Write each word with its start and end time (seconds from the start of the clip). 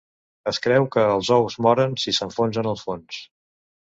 Es 0.51 0.59
creu 0.67 0.85
que 0.95 1.01
els 1.17 1.29
ous 1.35 1.57
moren 1.67 1.93
si 2.05 2.13
s'enfonsen 2.19 2.71
al 2.75 2.79
fons. 2.87 3.21